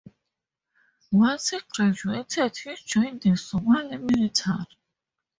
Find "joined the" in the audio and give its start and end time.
2.87-3.35